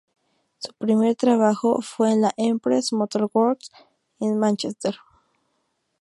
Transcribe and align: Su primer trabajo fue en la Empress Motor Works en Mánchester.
Su 0.57 0.73
primer 0.73 1.15
trabajo 1.15 1.83
fue 1.83 2.11
en 2.11 2.21
la 2.21 2.33
Empress 2.35 2.91
Motor 2.91 3.29
Works 3.31 3.69
en 4.19 4.39
Mánchester. 4.39 4.95